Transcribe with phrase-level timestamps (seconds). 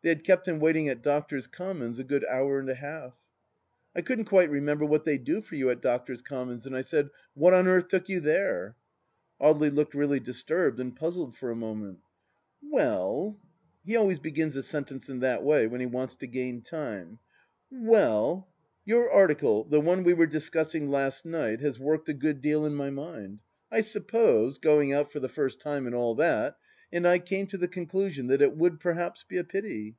[0.00, 3.16] They had kept him waiting at Doctors' Commons a good hour and a half....
[3.96, 7.10] I couldn't quite remember what they do for you at Doctors' Commons, and I said,"
[7.34, 8.76] What on earth took you there?"
[9.40, 11.98] Audely looked really disturbed and puzzled for a moment
[12.62, 13.40] "Well..."—
[13.84, 17.18] he always begins a sentence in that way when he wants to gain time
[17.72, 18.46] —"Well....
[18.84, 22.76] Your article, the one we were discussing last night, has worked a good deal in
[22.76, 23.40] my mind....
[23.68, 24.58] I suppose...
[24.58, 26.56] going out for the first time and all that....
[26.90, 29.94] And I came to the conclusion that it would perhaps be a pity